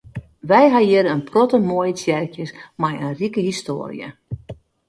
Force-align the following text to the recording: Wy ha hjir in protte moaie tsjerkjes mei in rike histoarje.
Wy 0.49 0.65
ha 0.71 0.79
hjir 0.83 1.05
in 1.13 1.21
protte 1.29 1.57
moaie 1.67 1.93
tsjerkjes 1.97 2.51
mei 2.81 2.97
in 3.05 3.11
rike 3.19 3.41
histoarje. 3.47 4.09